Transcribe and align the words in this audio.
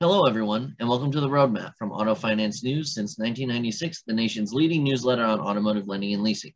Hello, 0.00 0.26
everyone, 0.26 0.76
and 0.78 0.88
welcome 0.88 1.10
to 1.10 1.20
the 1.20 1.28
Roadmap 1.28 1.72
from 1.78 1.90
Auto 1.90 2.14
Finance 2.14 2.62
News 2.62 2.92
since 2.92 3.18
1996, 3.18 4.02
the 4.06 4.12
nation's 4.12 4.52
leading 4.52 4.84
newsletter 4.84 5.24
on 5.24 5.40
automotive 5.40 5.88
lending 5.88 6.12
and 6.12 6.22
leasing. 6.22 6.52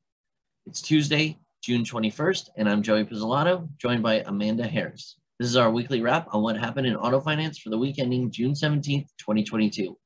It's 0.66 0.82
Tuesday, 0.82 1.38
June 1.62 1.82
21st, 1.82 2.50
and 2.56 2.68
I'm 2.68 2.82
Joey 2.82 3.04
Pizzolato, 3.04 3.66
joined 3.78 4.02
by 4.02 4.22
Amanda 4.26 4.66
Harris. 4.66 5.16
This 5.38 5.48
is 5.48 5.56
our 5.56 5.70
weekly 5.70 6.02
wrap 6.02 6.28
on 6.32 6.42
what 6.42 6.58
happened 6.58 6.86
in 6.86 6.96
auto 6.96 7.18
finance 7.18 7.58
for 7.58 7.70
the 7.70 7.78
week 7.78 7.98
ending 7.98 8.30
June 8.30 8.52
17th, 8.52 9.08
2022. 9.18 9.96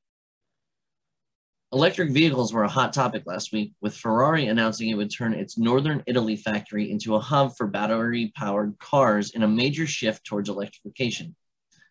Electric 1.73 2.11
vehicles 2.11 2.53
were 2.53 2.63
a 2.63 2.69
hot 2.69 2.93
topic 2.93 3.23
last 3.25 3.51
week, 3.51 3.73
with 3.81 3.97
Ferrari 3.97 4.47
announcing 4.47 4.89
it 4.89 4.95
would 4.95 5.11
turn 5.11 5.33
its 5.33 5.57
Northern 5.57 6.03
Italy 6.05 6.35
factory 6.35 6.91
into 6.91 7.15
a 7.15 7.19
hub 7.19 7.55
for 7.57 7.67
battery 7.67 8.31
powered 8.35 8.77
cars 8.79 9.31
in 9.31 9.43
a 9.43 9.47
major 9.47 9.87
shift 9.87 10.23
towards 10.25 10.47
electrification. 10.47 11.35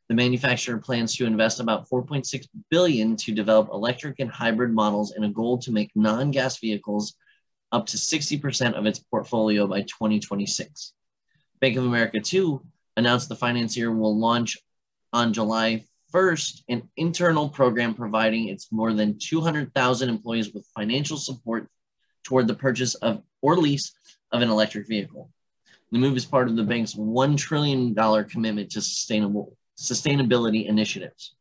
The 0.08 0.14
manufacturer 0.14 0.78
plans 0.78 1.16
to 1.16 1.26
invest 1.26 1.60
about 1.60 1.88
4.6 1.88 2.46
billion 2.70 3.16
to 3.16 3.32
develop 3.32 3.68
electric 3.72 4.20
and 4.20 4.30
hybrid 4.30 4.72
models 4.72 5.14
in 5.16 5.24
a 5.24 5.30
goal 5.30 5.58
to 5.58 5.72
make 5.72 5.90
non-gas 5.94 6.60
vehicles 6.60 7.16
up 7.72 7.86
to 7.86 7.96
60% 7.96 8.74
of 8.74 8.86
its 8.86 9.00
portfolio 9.00 9.66
by 9.66 9.80
2026. 9.82 10.92
Bank 11.60 11.76
of 11.76 11.84
America, 11.84 12.20
too, 12.20 12.64
announced 12.96 13.28
the 13.28 13.36
financier 13.36 13.90
will 13.90 14.16
launch 14.16 14.56
on 15.12 15.32
July 15.32 15.84
1st 16.14 16.62
an 16.68 16.88
internal 16.96 17.48
program 17.48 17.92
providing 17.92 18.48
its 18.48 18.70
more 18.70 18.92
than 18.92 19.18
200,000 19.18 20.08
employees 20.08 20.54
with 20.54 20.66
financial 20.74 21.16
support 21.16 21.68
toward 22.22 22.46
the 22.46 22.54
purchase 22.54 22.94
of 22.96 23.22
or 23.42 23.56
lease 23.56 23.92
of 24.30 24.40
an 24.40 24.48
electric 24.48 24.86
vehicle. 24.86 25.30
The 25.90 25.98
move 25.98 26.16
is 26.16 26.24
part 26.24 26.48
of 26.48 26.56
the 26.56 26.62
bank's 26.62 26.94
$1 26.94 27.36
trillion 27.36 27.94
commitment 28.24 28.70
to 28.70 28.80
sustainable 28.80 29.56
sustainability 29.76 30.66
initiatives. 30.66 31.34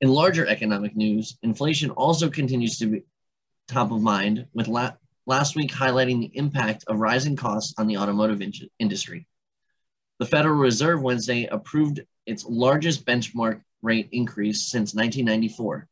In 0.00 0.08
larger 0.08 0.46
economic 0.46 0.94
news, 0.94 1.36
inflation 1.42 1.90
also 1.90 2.30
continues 2.30 2.78
to 2.78 2.86
be 2.86 3.02
top 3.66 3.90
of 3.90 4.00
mind, 4.00 4.46
with 4.54 4.68
la 4.68 4.92
last 5.26 5.56
week 5.56 5.72
highlighting 5.72 6.20
the 6.20 6.36
impact 6.36 6.84
of 6.86 7.00
rising 7.00 7.34
costs 7.34 7.74
on 7.78 7.88
the 7.88 7.96
automotive 7.96 8.40
in 8.40 8.52
industry. 8.78 9.26
The 10.18 10.26
Federal 10.26 10.54
Reserve 10.54 11.02
Wednesday 11.02 11.44
approved 11.44 12.00
its 12.24 12.46
largest 12.46 13.04
benchmark 13.04 13.60
rate 13.82 14.08
increase 14.12 14.62
since 14.62 14.94
1994. 14.94 15.86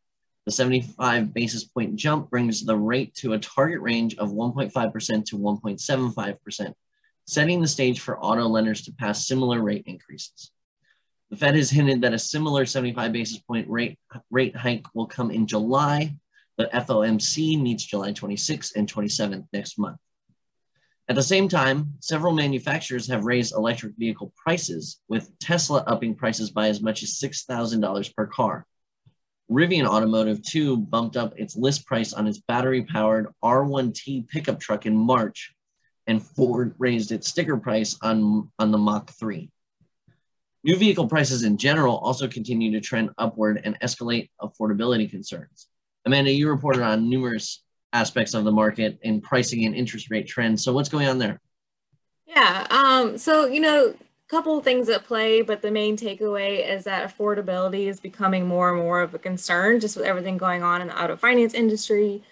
The 0.47 0.53
75 0.53 1.35
basis 1.35 1.65
point 1.65 1.97
jump 1.97 2.31
brings 2.31 2.65
the 2.65 2.77
rate 2.77 3.15
to 3.17 3.35
a 3.35 3.39
target 3.39 3.81
range 3.83 4.17
of 4.17 4.31
1.5% 4.33 5.25
to 5.27 5.39
1.75%, 5.39 6.75
setting 7.27 7.61
the 7.61 7.69
stage 7.69 8.01
for 8.01 8.19
auto 8.19 8.47
lenders 8.47 8.83
to 8.83 8.93
pass 8.93 9.27
similar 9.27 9.61
rate 9.61 9.85
increases. 9.87 10.51
The 11.31 11.37
Fed 11.37 11.57
has 11.57 11.69
hinted 11.71 12.01
that 12.01 12.15
a 12.15 12.19
similar 12.19 12.65
75 12.65 13.13
basis 13.13 13.39
point 13.39 13.69
rate, 13.69 13.99
rate 14.31 14.57
hike 14.57 14.87
will 14.95 15.07
come 15.07 15.31
in 15.31 15.47
July. 15.47 16.17
The 16.57 16.71
FOMC 16.73 17.61
meets 17.61 17.85
July 17.85 18.13
26th 18.13 18.77
and 18.77 18.91
27th 18.91 19.47
next 19.53 19.79
month. 19.79 19.99
At 21.07 21.17
the 21.17 21.23
same 21.23 21.49
time, 21.49 21.93
several 22.01 22.33
manufacturers 22.33 23.07
have 23.09 23.27
raised 23.27 23.55
electric 23.55 23.95
vehicle 23.97 24.33
prices, 24.37 25.01
with 25.07 25.39
Tesla 25.39 25.85
upping 25.87 26.15
prices 26.15 26.51
by 26.51 26.69
as 26.69 26.81
much 26.81 27.03
as 27.03 27.21
$6,000 27.21 28.17
per 28.17 28.27
car. 28.27 28.67
Rivian 29.51 29.87
Automotive, 29.87 30.43
too, 30.43 30.79
bumped 30.79 31.19
up 31.19 31.39
its 31.39 31.57
list 31.57 31.85
price 31.85 32.15
on 32.15 32.27
its 32.27 32.39
battery 32.49 32.85
powered 32.85 33.29
R1T 33.45 34.29
pickup 34.29 34.59
truck 34.59 34.87
in 34.87 34.97
March, 34.97 35.55
and 36.07 36.23
Ford 36.23 36.75
raised 36.79 37.13
its 37.13 37.29
sticker 37.29 37.59
price 37.59 37.99
on, 38.01 38.51
on 38.59 38.71
the 38.71 38.79
Mach-E. 38.79 39.51
New 40.65 40.77
vehicle 40.77 41.07
prices 41.07 41.43
in 41.43 41.59
general 41.59 41.99
also 41.99 42.27
continue 42.27 42.73
to 42.73 42.81
trend 42.81 43.11
upward 43.19 43.61
and 43.63 43.79
escalate 43.81 44.31
affordability 44.41 45.11
concerns. 45.11 45.69
Amanda, 46.07 46.31
you 46.31 46.49
reported 46.49 46.83
on 46.83 47.11
numerous 47.11 47.63
aspects 47.95 48.35
of 48.35 48.45
the 48.45 48.53
market 48.53 48.99
in 49.03 49.21
pricing 49.21 49.65
and 49.65 49.75
interest 49.75 50.11
rate 50.11 50.27
trends. 50.27 50.63
So 50.63 50.73
what's 50.75 50.91
going 50.91 51.07
on 51.07 51.19
there? 51.19 51.41
Yeah, 52.27 52.67
um, 52.69 53.17
so 53.17 53.47
you 53.47 53.61
know, 53.61 53.95
a 53.95 54.31
couple 54.31 54.61
things 54.61 54.89
at 54.89 55.05
play, 55.05 55.41
but 55.41 55.63
the 55.63 55.71
main 55.71 55.97
takeaway 55.97 56.69
is 56.69 56.85
that 56.85 57.09
affordability 57.09 57.87
is 57.87 58.01
becoming 58.01 58.47
more 58.47 58.71
and 58.71 58.79
more 58.79 59.01
of 59.01 59.15
a 59.15 59.19
concern, 59.19 59.81
just 59.81 59.97
with 59.97 60.05
everything 60.05 60.37
going 60.37 60.63
on 60.63 60.83
in 60.83 60.89
the 60.89 61.03
auto 61.03 61.17
finance 61.17 61.55
industry. 61.55 62.23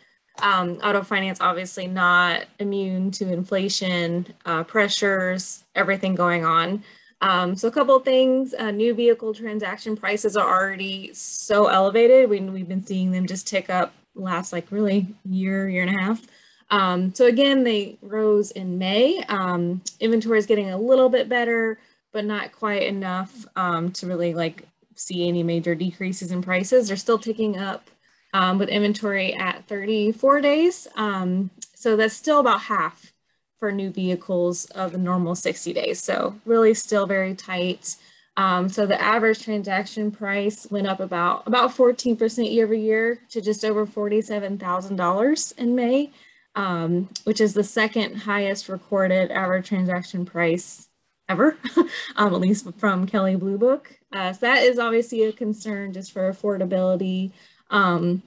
Um, 0.40 0.78
auto 0.82 1.02
finance 1.02 1.40
obviously 1.40 1.86
not 1.86 2.46
immune 2.58 3.10
to 3.12 3.32
inflation 3.32 4.26
uh, 4.46 4.64
pressures, 4.64 5.64
everything 5.74 6.14
going 6.14 6.44
on. 6.44 6.82
Um, 7.20 7.54
so 7.54 7.68
a 7.68 7.70
couple 7.70 7.96
things, 8.00 8.52
uh, 8.52 8.72
new 8.72 8.94
vehicle 8.94 9.32
transaction 9.32 9.96
prices 9.96 10.36
are 10.36 10.48
already 10.48 11.14
so 11.14 11.68
elevated. 11.68 12.28
We, 12.28 12.40
we've 12.40 12.66
been 12.66 12.84
seeing 12.84 13.12
them 13.12 13.26
just 13.26 13.46
tick 13.46 13.70
up 13.70 13.92
last 14.14 14.52
like 14.52 14.70
really 14.70 15.14
year, 15.24 15.68
year 15.68 15.82
and 15.82 15.96
a 15.96 16.00
half. 16.00 16.26
Um, 16.70 17.14
so 17.14 17.26
again, 17.26 17.64
they 17.64 17.98
rose 18.00 18.50
in 18.52 18.78
May. 18.78 19.22
Um, 19.24 19.82
inventory 20.00 20.38
is 20.38 20.46
getting 20.46 20.70
a 20.70 20.78
little 20.78 21.08
bit 21.08 21.28
better, 21.28 21.78
but 22.12 22.24
not 22.24 22.52
quite 22.52 22.84
enough 22.84 23.46
um, 23.56 23.92
to 23.92 24.06
really 24.06 24.34
like 24.34 24.66
see 24.94 25.28
any 25.28 25.42
major 25.42 25.74
decreases 25.74 26.32
in 26.32 26.42
prices. 26.42 26.88
They're 26.88 26.96
still 26.96 27.18
ticking 27.18 27.58
up 27.58 27.90
um, 28.32 28.58
with 28.58 28.68
inventory 28.68 29.34
at 29.34 29.66
34 29.68 30.40
days. 30.40 30.88
Um, 30.96 31.50
so 31.74 31.96
that's 31.96 32.14
still 32.14 32.40
about 32.40 32.62
half 32.62 33.12
for 33.58 33.70
new 33.70 33.90
vehicles 33.90 34.64
of 34.66 34.92
the 34.92 34.98
normal 34.98 35.34
60 35.34 35.72
days. 35.72 36.02
So 36.02 36.36
really 36.44 36.74
still 36.74 37.06
very 37.06 37.34
tight. 37.34 37.96
Um, 38.36 38.68
so 38.68 38.86
the 38.86 39.00
average 39.00 39.42
transaction 39.42 40.10
price 40.10 40.66
went 40.70 40.86
up 40.86 41.00
about 41.00 41.46
about 41.46 41.74
14% 41.76 42.50
year 42.50 42.64
over 42.64 42.74
year 42.74 43.20
to 43.30 43.40
just 43.40 43.64
over 43.64 43.86
$47,000 43.86 45.58
in 45.58 45.74
May, 45.74 46.10
um, 46.54 47.10
which 47.24 47.40
is 47.40 47.52
the 47.52 47.64
second 47.64 48.16
highest 48.16 48.68
recorded 48.68 49.30
average 49.30 49.68
transaction 49.68 50.24
price 50.24 50.88
ever, 51.28 51.58
um, 52.16 52.34
at 52.34 52.40
least 52.40 52.66
from 52.78 53.06
Kelley 53.06 53.36
Blue 53.36 53.58
Book. 53.58 53.98
Uh, 54.12 54.32
so 54.32 54.46
that 54.46 54.62
is 54.62 54.78
obviously 54.78 55.24
a 55.24 55.32
concern 55.32 55.92
just 55.92 56.12
for 56.12 56.30
affordability. 56.32 57.32
Um, 57.70 58.22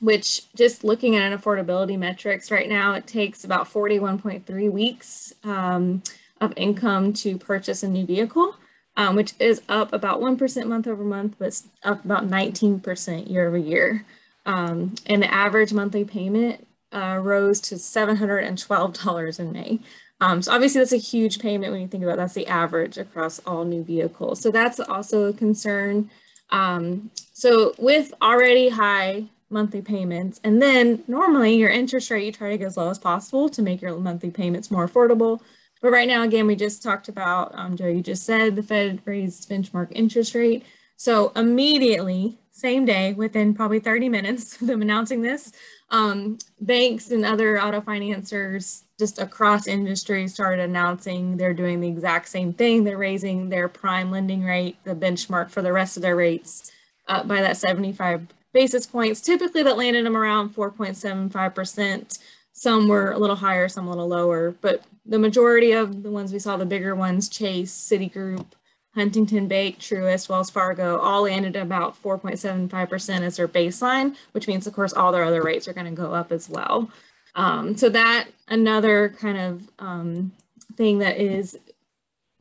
which 0.00 0.52
just 0.54 0.84
looking 0.84 1.16
at 1.16 1.32
an 1.32 1.38
affordability 1.38 1.98
metrics 1.98 2.50
right 2.50 2.68
now, 2.68 2.92
it 2.92 3.06
takes 3.06 3.44
about 3.44 3.66
41.3 3.72 4.70
weeks 4.70 5.32
um, 5.44 6.02
of 6.40 6.52
income 6.56 7.14
to 7.14 7.38
purchase 7.38 7.82
a 7.82 7.88
new 7.88 8.04
vehicle, 8.04 8.54
um, 8.96 9.16
which 9.16 9.34
is 9.38 9.62
up 9.68 9.92
about 9.92 10.20
1% 10.20 10.66
month 10.66 10.86
over 10.86 11.04
month, 11.04 11.36
but 11.38 11.60
up 11.82 12.04
about 12.04 12.28
19% 12.28 13.30
year 13.30 13.48
over 13.48 13.58
year. 13.58 14.04
Um, 14.46 14.94
and 15.06 15.22
the 15.22 15.32
average 15.32 15.72
monthly 15.72 16.04
payment 16.04 16.66
uh, 16.92 17.18
rose 17.20 17.60
to 17.62 17.76
$712 17.76 19.40
in 19.40 19.52
May. 19.52 19.80
Um, 20.20 20.42
so 20.42 20.52
obviously 20.52 20.80
that's 20.80 20.92
a 20.92 20.96
huge 20.96 21.40
payment 21.40 21.72
when 21.72 21.82
you 21.82 21.88
think 21.88 22.04
about 22.04 22.14
it. 22.14 22.16
that's 22.18 22.34
the 22.34 22.46
average 22.46 22.98
across 22.98 23.40
all 23.40 23.64
new 23.64 23.82
vehicles. 23.82 24.40
So 24.40 24.50
that's 24.50 24.78
also 24.78 25.24
a 25.24 25.32
concern. 25.32 26.10
Um, 26.50 27.10
so 27.32 27.74
with 27.78 28.14
already 28.22 28.68
high 28.68 29.24
monthly 29.50 29.80
payments. 29.80 30.40
And 30.44 30.60
then 30.60 31.02
normally 31.06 31.54
your 31.54 31.70
interest 31.70 32.10
rate, 32.10 32.26
you 32.26 32.32
try 32.32 32.50
to 32.50 32.58
get 32.58 32.66
as 32.66 32.76
low 32.76 32.90
as 32.90 32.98
possible 32.98 33.48
to 33.50 33.62
make 33.62 33.80
your 33.80 33.96
monthly 33.96 34.30
payments 34.30 34.70
more 34.70 34.86
affordable. 34.86 35.40
But 35.84 35.92
right 35.92 36.08
now, 36.08 36.22
again, 36.22 36.46
we 36.46 36.56
just 36.56 36.82
talked 36.82 37.10
about, 37.10 37.54
um, 37.54 37.76
Joe, 37.76 37.88
you 37.88 38.00
just 38.00 38.24
said 38.24 38.56
the 38.56 38.62
Fed 38.62 39.02
raised 39.04 39.50
benchmark 39.50 39.88
interest 39.92 40.34
rate. 40.34 40.64
So 40.96 41.30
immediately, 41.36 42.38
same 42.52 42.86
day, 42.86 43.12
within 43.12 43.52
probably 43.52 43.80
30 43.80 44.08
minutes 44.08 44.58
of 44.62 44.66
them 44.66 44.80
announcing 44.80 45.20
this, 45.20 45.52
um, 45.90 46.38
banks 46.58 47.10
and 47.10 47.22
other 47.22 47.60
auto 47.60 47.82
financiers 47.82 48.84
just 48.98 49.18
across 49.18 49.66
industry 49.66 50.26
started 50.26 50.64
announcing 50.64 51.36
they're 51.36 51.52
doing 51.52 51.80
the 51.82 51.88
exact 51.88 52.30
same 52.30 52.54
thing. 52.54 52.84
They're 52.84 52.96
raising 52.96 53.50
their 53.50 53.68
prime 53.68 54.10
lending 54.10 54.42
rate, 54.42 54.78
the 54.84 54.94
benchmark 54.94 55.50
for 55.50 55.60
the 55.60 55.74
rest 55.74 55.98
of 55.98 56.02
their 56.02 56.16
rates, 56.16 56.72
by 57.06 57.42
that 57.42 57.58
75 57.58 58.28
basis 58.54 58.86
points. 58.86 59.20
Typically 59.20 59.62
that 59.62 59.76
landed 59.76 60.06
them 60.06 60.16
around 60.16 60.54
4.75%. 60.54 62.18
Some 62.54 62.88
were 62.88 63.12
a 63.12 63.18
little 63.18 63.36
higher, 63.36 63.68
some 63.68 63.86
a 63.86 63.90
little 63.90 64.08
lower, 64.08 64.52
but 64.60 64.84
the 65.04 65.18
majority 65.18 65.72
of 65.72 66.02
the 66.02 66.10
ones 66.10 66.32
we 66.32 66.38
saw, 66.38 66.56
the 66.56 66.64
bigger 66.64 66.94
ones, 66.94 67.28
Chase, 67.28 67.72
Citigroup, 67.72 68.46
Huntington 68.94 69.48
Bank, 69.48 69.78
Truist, 69.80 70.28
Wells 70.28 70.50
Fargo, 70.50 70.98
all 70.98 71.22
landed 71.22 71.56
about 71.56 72.00
4.75% 72.00 73.22
as 73.22 73.36
their 73.36 73.48
baseline, 73.48 74.14
which 74.32 74.46
means, 74.46 74.66
of 74.68 74.72
course, 74.72 74.92
all 74.92 75.10
their 75.10 75.24
other 75.24 75.42
rates 75.42 75.66
are 75.66 75.72
going 75.72 75.92
to 75.92 76.00
go 76.02 76.14
up 76.14 76.30
as 76.30 76.48
well. 76.48 76.88
Um, 77.34 77.76
so 77.76 77.88
that 77.88 78.28
another 78.46 79.08
kind 79.18 79.36
of 79.36 79.68
um, 79.80 80.32
thing 80.76 80.98
that 80.98 81.18
is 81.18 81.58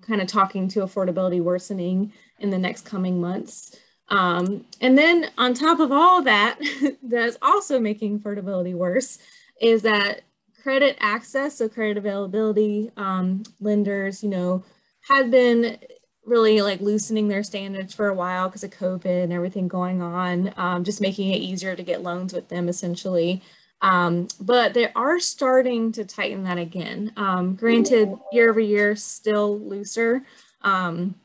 kind 0.02 0.22
of 0.22 0.28
talking 0.28 0.68
to 0.70 0.82
affordability 0.82 1.42
worsening 1.42 2.14
in 2.40 2.52
the 2.52 2.60
next 2.60 2.86
coming 2.86 3.20
months. 3.20 3.76
Um, 4.10 4.66
and 4.80 4.96
then 4.96 5.32
on 5.40 5.56
top 5.56 5.80
of 5.80 5.92
all 5.92 6.22
that, 6.22 6.60
that's 7.04 7.38
also 7.42 7.80
making 7.80 8.20
affordability 8.20 8.76
worse, 8.76 9.18
is 9.64 9.82
that 9.84 10.22
credit 10.62 10.98
access, 11.00 11.56
so 11.58 11.70
credit 11.70 11.98
availability, 11.98 12.92
um, 12.98 13.44
lenders, 13.62 14.22
you 14.22 14.30
know, 14.30 14.64
had 15.08 15.32
been 15.32 15.78
really 16.26 16.62
like 16.62 16.82
loosening 16.82 17.30
their 17.30 17.44
standards 17.44 17.94
for 17.94 18.10
a 18.10 18.14
while 18.14 18.50
because 18.50 18.64
of 18.66 18.72
COVID 18.72 19.24
and 19.24 19.32
everything 19.32 19.70
going 19.70 20.02
on, 20.02 20.54
um, 20.58 20.84
just 20.84 21.00
making 21.00 21.32
it 21.32 21.38
easier 21.38 21.76
to 21.76 21.84
get 21.84 22.04
loans 22.04 22.34
with 22.34 22.50
them 22.50 22.68
essentially. 22.68 23.42
Um, 23.82 24.28
but 24.40 24.74
they 24.74 24.92
are 24.94 25.20
starting 25.20 25.94
to 25.94 26.06
tighten 26.06 26.44
that 26.44 26.58
again. 26.58 27.14
Um, 27.16 27.56
granted, 27.56 28.14
year 28.32 28.50
over 28.50 28.60
year, 28.60 28.96
still 28.98 29.60
looser 29.60 30.24
um, 30.62 31.16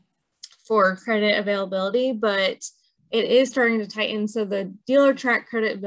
for 0.65 0.95
credit 0.95 1.37
availability, 1.37 2.13
but 2.13 2.69
it 3.11 3.25
is 3.25 3.49
starting 3.49 3.79
to 3.79 3.87
tighten. 3.87 4.27
So 4.27 4.45
the 4.45 4.73
Dealertrack 4.87 5.47
credit 5.47 5.83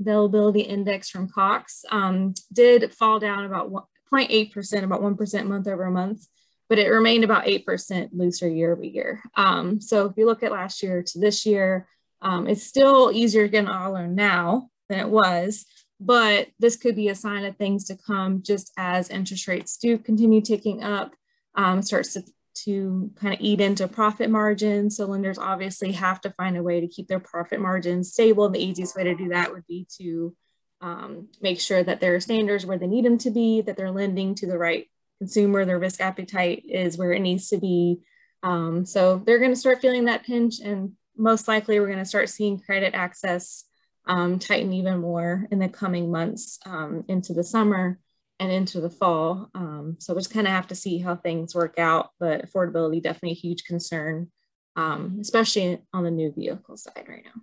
availability, 0.00 0.62
index 0.62 1.10
from 1.10 1.28
Cox 1.28 1.84
um, 1.90 2.34
did 2.52 2.94
fall 2.94 3.18
down 3.18 3.44
about 3.44 3.70
0.8%, 4.12 4.82
about 4.82 5.02
1% 5.02 5.46
month 5.46 5.68
over 5.68 5.90
month, 5.90 6.26
but 6.68 6.78
it 6.78 6.88
remained 6.88 7.24
about 7.24 7.44
8% 7.44 8.08
looser 8.12 8.48
year 8.48 8.72
over 8.72 8.84
year. 8.84 9.22
Um, 9.36 9.80
so 9.80 10.06
if 10.06 10.16
you 10.16 10.24
look 10.26 10.42
at 10.42 10.52
last 10.52 10.82
year 10.82 11.02
to 11.02 11.18
this 11.18 11.44
year, 11.44 11.86
um, 12.22 12.48
it's 12.48 12.62
still 12.62 13.12
easier 13.12 13.42
to 13.42 13.50
get 13.50 13.64
an 13.64 13.70
auto 13.70 13.92
loan 13.92 14.14
now 14.14 14.70
than 14.88 15.00
it 15.00 15.08
was, 15.08 15.66
but 16.00 16.48
this 16.58 16.76
could 16.76 16.96
be 16.96 17.08
a 17.08 17.14
sign 17.14 17.44
of 17.44 17.56
things 17.56 17.84
to 17.84 17.96
come 17.96 18.42
just 18.42 18.72
as 18.78 19.10
interest 19.10 19.46
rates 19.46 19.76
do 19.76 19.98
continue 19.98 20.40
ticking 20.40 20.82
up, 20.82 21.14
um, 21.54 21.82
starts 21.82 22.14
to 22.14 22.22
to 22.64 23.10
kind 23.16 23.34
of 23.34 23.40
eat 23.40 23.60
into 23.60 23.88
profit 23.88 24.30
margins. 24.30 24.96
So 24.96 25.06
lenders 25.06 25.38
obviously 25.38 25.92
have 25.92 26.20
to 26.22 26.30
find 26.30 26.56
a 26.56 26.62
way 26.62 26.80
to 26.80 26.88
keep 26.88 27.08
their 27.08 27.20
profit 27.20 27.60
margins 27.60 28.12
stable. 28.12 28.48
The 28.48 28.64
easiest 28.64 28.96
way 28.96 29.04
to 29.04 29.14
do 29.14 29.28
that 29.28 29.52
would 29.52 29.66
be 29.66 29.86
to 29.98 30.34
um, 30.80 31.28
make 31.40 31.60
sure 31.60 31.82
that 31.82 32.00
their 32.00 32.20
standards 32.20 32.66
where 32.66 32.78
they 32.78 32.86
need 32.86 33.04
them 33.04 33.18
to 33.18 33.30
be, 33.30 33.62
that 33.62 33.76
they're 33.76 33.90
lending 33.90 34.34
to 34.36 34.46
the 34.46 34.58
right 34.58 34.88
consumer, 35.18 35.64
their 35.64 35.78
risk 35.78 36.00
appetite 36.00 36.64
is 36.68 36.98
where 36.98 37.12
it 37.12 37.20
needs 37.20 37.48
to 37.48 37.58
be. 37.58 38.00
Um, 38.42 38.84
so 38.84 39.18
they're 39.18 39.38
going 39.38 39.52
to 39.52 39.56
start 39.56 39.80
feeling 39.80 40.04
that 40.04 40.24
pinch, 40.24 40.60
and 40.60 40.92
most 41.16 41.48
likely 41.48 41.80
we're 41.80 41.86
going 41.86 41.98
to 41.98 42.04
start 42.04 42.28
seeing 42.28 42.60
credit 42.60 42.94
access 42.94 43.64
um, 44.06 44.38
tighten 44.38 44.72
even 44.72 44.98
more 44.98 45.48
in 45.50 45.58
the 45.58 45.68
coming 45.68 46.10
months 46.10 46.58
um, 46.66 47.04
into 47.08 47.32
the 47.32 47.42
summer 47.42 47.98
and 48.38 48.52
into 48.52 48.80
the 48.80 48.90
fall. 48.90 49.50
Um, 49.54 49.96
so 49.98 50.14
we 50.14 50.20
just 50.20 50.32
kind 50.32 50.46
of 50.46 50.52
have 50.52 50.66
to 50.68 50.74
see 50.74 50.98
how 50.98 51.16
things 51.16 51.54
work 51.54 51.78
out, 51.78 52.10
but 52.20 52.44
affordability 52.44 53.02
definitely 53.02 53.30
a 53.30 53.34
huge 53.34 53.64
concern, 53.64 54.30
um, 54.76 55.18
especially 55.20 55.80
on 55.92 56.04
the 56.04 56.10
new 56.10 56.32
vehicle 56.32 56.76
side 56.76 57.06
right 57.08 57.24
now. 57.24 57.40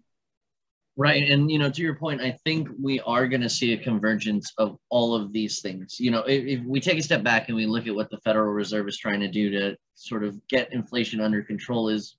Right. 0.95 1.27
And, 1.27 1.49
you 1.49 1.57
know, 1.57 1.71
to 1.71 1.81
your 1.81 1.95
point, 1.95 2.21
I 2.21 2.37
think 2.45 2.67
we 2.79 2.99
are 2.99 3.27
going 3.27 3.41
to 3.41 3.49
see 3.49 3.73
a 3.73 3.83
convergence 3.83 4.53
of 4.59 4.77
all 4.89 5.15
of 5.15 5.33
these 5.33 5.59
things. 5.59 5.99
You 5.99 6.11
know, 6.11 6.19
if, 6.19 6.59
if, 6.59 6.65
we 6.65 6.79
take 6.79 6.99
a 6.99 7.01
step 7.01 7.23
back 7.23 7.47
and 7.47 7.55
we 7.55 7.65
look 7.65 7.87
at 7.87 7.95
what 7.95 8.11
the 8.11 8.19
Federal 8.19 8.53
Reserve 8.53 8.87
is 8.87 8.99
trying 8.99 9.19
to 9.21 9.27
do 9.27 9.49
to 9.49 9.75
sort 9.95 10.23
of 10.23 10.39
get 10.49 10.71
inflation 10.71 11.19
under 11.19 11.41
control 11.41 11.89
is 11.89 12.17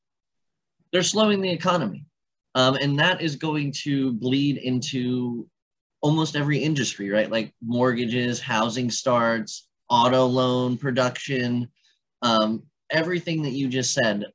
they're 0.92 1.04
slowing 1.04 1.40
the 1.40 1.50
economy. 1.50 2.04
Um, 2.56 2.74
and 2.74 2.98
that 2.98 3.20
is 3.20 3.36
going 3.36 3.72
to 3.82 4.12
bleed 4.12 4.56
into 4.56 5.48
almost 6.04 6.36
every 6.36 6.58
industry, 6.58 7.08
right? 7.08 7.30
Like 7.30 7.54
mortgages, 7.62 8.38
housing 8.38 8.90
starts, 8.90 9.66
auto 9.88 10.26
loan 10.26 10.76
production, 10.76 11.66
um, 12.20 12.62
everything 12.90 13.40
that 13.42 13.52
you 13.52 13.68
just 13.68 13.94
said. 13.94 14.26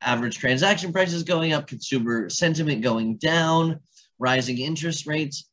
Average 0.00 0.38
transaction 0.38 0.92
prices 0.92 1.24
going 1.24 1.52
up, 1.52 1.66
consumer 1.66 2.30
sentiment 2.30 2.82
going 2.82 3.16
down, 3.16 3.80
rising 4.20 4.58
interest 4.58 5.08
rates. 5.08 5.48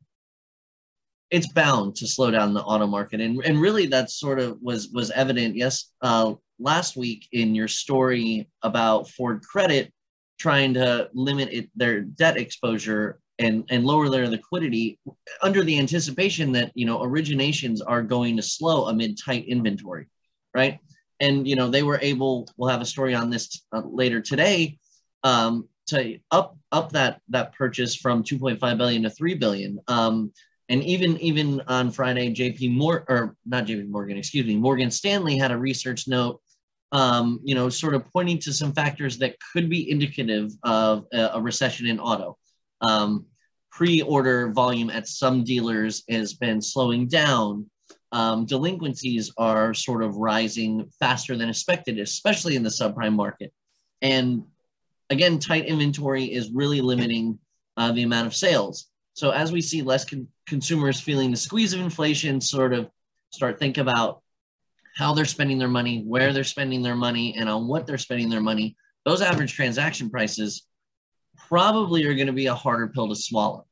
It's 1.31 1.51
bound 1.51 1.95
to 1.95 2.07
slow 2.07 2.29
down 2.29 2.53
the 2.53 2.61
auto 2.61 2.85
market, 2.85 3.19
and 3.19 3.43
and 3.43 3.59
really 3.59 3.87
that 3.87 4.11
sort 4.11 4.37
of 4.39 4.59
was 4.61 4.89
was 4.89 5.09
evident. 5.09 5.55
Yes, 5.55 5.91
uh, 6.03 6.35
last 6.59 6.95
week 6.95 7.27
in 7.31 7.55
your 7.55 7.67
story 7.67 8.47
about 8.61 9.09
Ford 9.09 9.41
Credit 9.41 9.91
trying 10.37 10.75
to 10.75 11.09
limit 11.15 11.49
it, 11.51 11.69
their 11.75 12.01
debt 12.01 12.37
exposure 12.37 13.19
and 13.39 13.65
and 13.69 13.85
lower 13.85 14.09
their 14.09 14.27
liquidity 14.27 14.99
under 15.41 15.63
the 15.63 15.77
anticipation 15.77 16.51
that 16.51 16.71
you 16.75 16.85
know 16.85 16.99
originations 16.99 17.81
are 17.85 18.01
going 18.01 18.37
to 18.37 18.43
slow 18.43 18.87
amid 18.87 19.17
tight 19.17 19.45
inventory 19.45 20.07
right? 20.55 20.79
And 21.19 21.47
you 21.47 21.55
know 21.55 21.69
they 21.69 21.83
were 21.83 21.99
able 22.01 22.47
we'll 22.57 22.69
have 22.69 22.81
a 22.81 22.85
story 22.85 23.13
on 23.13 23.29
this 23.29 23.61
uh, 23.71 23.83
later 23.85 24.21
today 24.21 24.79
um, 25.23 25.67
to 25.87 26.17
up 26.31 26.57
up 26.71 26.93
that 26.93 27.21
that 27.29 27.53
purchase 27.53 27.95
from 27.95 28.23
2.5 28.23 28.77
billion 28.77 29.03
to 29.03 29.09
3 29.09 29.35
billion. 29.35 29.79
Um, 29.87 30.31
and 30.67 30.81
even 30.81 31.15
even 31.19 31.61
on 31.67 31.91
friday 31.91 32.33
jp 32.33 32.75
morgan 32.75 33.05
or 33.07 33.35
not 33.45 33.67
jp 33.67 33.87
morgan 33.87 34.17
excuse 34.17 34.47
me 34.47 34.55
morgan 34.55 34.89
stanley 34.89 35.37
had 35.37 35.51
a 35.51 35.57
research 35.57 36.07
note 36.07 36.41
um, 36.91 37.39
you 37.43 37.53
know 37.53 37.69
sort 37.69 37.93
of 37.93 38.03
pointing 38.11 38.39
to 38.39 38.51
some 38.51 38.73
factors 38.73 39.19
that 39.19 39.35
could 39.53 39.69
be 39.69 39.91
indicative 39.91 40.51
of 40.63 41.05
a, 41.13 41.29
a 41.33 41.39
recession 41.39 41.85
in 41.85 41.99
auto 41.99 42.35
um, 42.87 43.25
pre-order 43.71 44.51
volume 44.51 44.89
at 44.89 45.07
some 45.07 45.43
dealers 45.43 46.03
has 46.09 46.33
been 46.33 46.61
slowing 46.61 47.07
down. 47.07 47.69
Um, 48.11 48.45
delinquencies 48.45 49.31
are 49.37 49.73
sort 49.73 50.01
of 50.01 50.15
rising 50.15 50.89
faster 50.99 51.35
than 51.35 51.49
expected, 51.49 51.99
especially 51.99 52.55
in 52.55 52.63
the 52.63 52.69
subprime 52.69 53.15
market. 53.15 53.51
And 54.01 54.43
again, 55.09 55.39
tight 55.39 55.65
inventory 55.65 56.25
is 56.25 56.51
really 56.51 56.81
limiting 56.81 57.37
uh, 57.75 57.91
the 57.91 58.03
amount 58.03 58.27
of 58.27 58.35
sales. 58.35 58.87
So 59.13 59.31
as 59.31 59.51
we 59.51 59.61
see 59.61 59.81
less 59.81 60.05
con 60.05 60.27
consumers 60.47 60.99
feeling 60.99 61.31
the 61.31 61.37
squeeze 61.37 61.73
of 61.73 61.79
inflation, 61.79 62.39
sort 62.39 62.73
of 62.73 62.89
start 63.31 63.59
think 63.59 63.77
about 63.77 64.21
how 64.95 65.13
they're 65.13 65.25
spending 65.25 65.57
their 65.57 65.67
money, 65.67 66.03
where 66.05 66.31
they're 66.31 66.43
spending 66.43 66.81
their 66.81 66.95
money, 66.95 67.35
and 67.35 67.49
on 67.49 67.67
what 67.67 67.85
they're 67.85 67.97
spending 67.97 68.29
their 68.29 68.41
money, 68.41 68.77
those 69.03 69.21
average 69.21 69.53
transaction 69.53 70.09
prices 70.09 70.67
probably 71.47 72.05
are 72.05 72.15
going 72.15 72.27
to 72.27 72.33
be 72.33 72.47
a 72.47 72.55
harder 72.55 72.87
pill 72.87 73.09
to 73.09 73.15
swallow, 73.15 73.65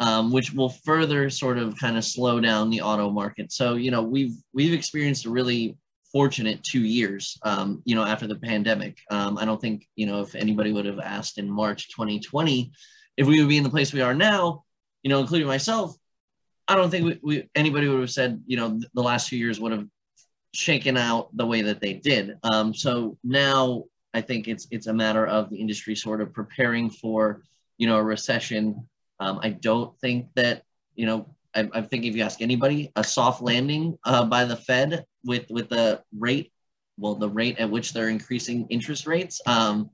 um, 0.00 0.32
which 0.32 0.52
will 0.52 0.68
further 0.68 1.30
sort 1.30 1.58
of 1.58 1.76
kind 1.78 1.96
of 1.96 2.04
slow 2.04 2.40
down 2.40 2.70
the 2.70 2.80
auto 2.80 3.10
market. 3.10 3.52
So 3.52 3.74
you 3.74 3.90
know 3.90 4.02
we've 4.02 4.34
we've 4.52 4.72
experienced 4.72 5.26
a 5.26 5.30
really 5.30 5.76
fortunate 6.12 6.62
two 6.62 6.84
years, 6.84 7.36
um, 7.42 7.82
you 7.84 7.96
know, 7.96 8.04
after 8.04 8.28
the 8.28 8.36
pandemic. 8.36 8.98
Um, 9.10 9.36
I 9.36 9.44
don't 9.44 9.60
think 9.60 9.86
you 9.96 10.06
know 10.06 10.20
if 10.20 10.34
anybody 10.34 10.72
would 10.72 10.86
have 10.86 11.00
asked 11.00 11.38
in 11.38 11.50
March 11.50 11.90
2020 11.90 12.72
if 13.16 13.26
we 13.26 13.40
would 13.40 13.48
be 13.48 13.58
in 13.58 13.64
the 13.64 13.70
place 13.70 13.92
we 13.92 14.00
are 14.00 14.14
now, 14.14 14.64
you 15.02 15.10
know, 15.10 15.20
including 15.20 15.48
myself. 15.48 15.96
I 16.66 16.76
don't 16.76 16.90
think 16.90 17.04
we, 17.04 17.20
we 17.22 17.48
anybody 17.54 17.88
would 17.88 18.00
have 18.00 18.10
said 18.10 18.42
you 18.46 18.56
know 18.56 18.80
the 18.94 19.02
last 19.02 19.28
few 19.28 19.38
years 19.38 19.60
would 19.60 19.72
have 19.72 19.86
shaken 20.52 20.96
out 20.96 21.36
the 21.36 21.46
way 21.46 21.62
that 21.62 21.80
they 21.80 21.94
did. 21.94 22.36
Um, 22.44 22.72
so 22.72 23.18
now 23.24 23.84
I 24.14 24.20
think 24.20 24.48
it's 24.48 24.66
it's 24.70 24.86
a 24.86 24.94
matter 24.94 25.26
of 25.26 25.50
the 25.50 25.56
industry 25.56 25.94
sort 25.96 26.20
of 26.20 26.32
preparing 26.32 26.88
for 26.88 27.42
you 27.78 27.86
know 27.86 27.96
a 27.96 28.02
recession. 28.02 28.88
Um, 29.20 29.40
I 29.42 29.50
don't 29.50 29.98
think 30.00 30.28
that 30.36 30.62
you 30.94 31.06
know 31.06 31.34
I, 31.54 31.68
I, 31.72 31.82
think 31.82 32.04
if 32.04 32.16
you 32.16 32.22
ask 32.22 32.40
anybody, 32.40 32.90
a 32.96 33.04
soft 33.04 33.42
landing 33.42 33.98
uh, 34.04 34.24
by 34.24 34.44
the 34.44 34.56
Fed 34.56 35.04
with 35.24 35.46
with 35.50 35.68
the 35.68 36.02
rate, 36.16 36.52
well, 36.98 37.14
the 37.14 37.28
rate 37.28 37.58
at 37.58 37.70
which 37.70 37.92
they're 37.92 38.08
increasing 38.08 38.66
interest 38.70 39.06
rates. 39.06 39.40
Um, 39.46 39.90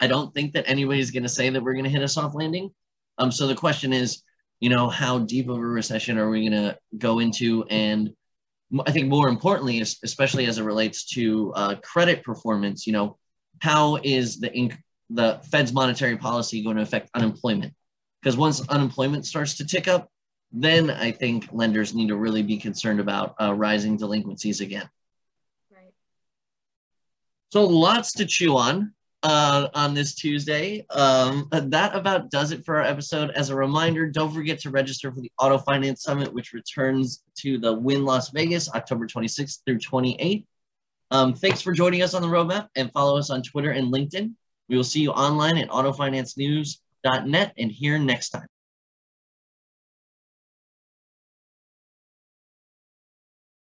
I 0.00 0.06
don't 0.06 0.34
think 0.34 0.52
that 0.52 0.68
anybody's 0.68 1.10
going 1.10 1.22
to 1.22 1.28
say 1.28 1.48
that 1.48 1.62
we're 1.62 1.72
going 1.72 1.84
to 1.84 1.90
hit 1.90 2.02
a 2.02 2.08
soft 2.08 2.34
landing. 2.34 2.70
Um, 3.18 3.32
so 3.32 3.46
the 3.46 3.54
question 3.54 3.92
is, 3.92 4.22
you 4.60 4.68
know, 4.68 4.88
how 4.88 5.20
deep 5.20 5.48
of 5.48 5.56
a 5.56 5.60
recession 5.60 6.18
are 6.18 6.28
we 6.28 6.48
going 6.48 6.62
to 6.62 6.78
go 6.98 7.18
into? 7.20 7.64
And 7.70 8.10
I 8.86 8.90
think 8.90 9.08
more 9.08 9.28
importantly, 9.28 9.80
especially 9.80 10.46
as 10.46 10.58
it 10.58 10.64
relates 10.64 11.04
to 11.14 11.52
uh, 11.54 11.74
credit 11.76 12.22
performance, 12.24 12.86
you 12.86 12.92
know, 12.92 13.16
how 13.60 13.98
is 14.02 14.40
the 14.40 14.50
inc- 14.50 14.78
the 15.10 15.40
Fed's 15.50 15.72
monetary 15.72 16.16
policy 16.16 16.62
going 16.62 16.76
to 16.76 16.82
affect 16.82 17.10
unemployment? 17.14 17.72
Because 18.20 18.36
once 18.36 18.66
unemployment 18.68 19.26
starts 19.26 19.54
to 19.56 19.66
tick 19.66 19.88
up, 19.88 20.10
then 20.52 20.90
I 20.90 21.10
think 21.10 21.48
lenders 21.52 21.94
need 21.94 22.08
to 22.08 22.16
really 22.16 22.42
be 22.42 22.56
concerned 22.56 23.00
about 23.00 23.34
uh, 23.40 23.54
rising 23.54 23.96
delinquencies 23.96 24.60
again. 24.60 24.88
Right. 25.70 25.92
So 27.50 27.64
lots 27.64 28.12
to 28.14 28.26
chew 28.26 28.56
on 28.56 28.92
uh, 29.22 29.68
on 29.74 29.94
this 29.94 30.14
Tuesday. 30.14 30.86
Um, 30.90 31.48
that 31.50 31.94
about 31.94 32.30
does 32.30 32.52
it 32.52 32.64
for 32.64 32.76
our 32.76 32.84
episode. 32.84 33.30
As 33.30 33.50
a 33.50 33.56
reminder, 33.56 34.08
don't 34.08 34.32
forget 34.32 34.60
to 34.60 34.70
register 34.70 35.12
for 35.12 35.20
the 35.20 35.32
Auto 35.38 35.58
Finance 35.58 36.02
Summit, 36.02 36.32
which 36.32 36.52
returns 36.52 37.22
to 37.38 37.58
the 37.58 37.72
Wynn 37.72 38.04
Las 38.04 38.30
Vegas 38.30 38.72
October 38.72 39.06
26th 39.06 39.60
through 39.64 39.78
28th. 39.78 40.44
Um, 41.10 41.34
thanks 41.34 41.60
for 41.60 41.72
joining 41.72 42.02
us 42.02 42.14
on 42.14 42.22
the 42.22 42.28
roadmap 42.28 42.68
and 42.76 42.92
follow 42.92 43.16
us 43.18 43.30
on 43.30 43.42
Twitter 43.42 43.70
and 43.70 43.92
LinkedIn. 43.92 44.32
We 44.68 44.76
will 44.76 44.84
see 44.84 45.00
you 45.00 45.10
online 45.12 45.56
at 45.58 45.68
autofinancenews.net 45.68 47.52
and 47.56 47.70
here 47.70 47.98
next 47.98 48.30
time. 48.30 48.46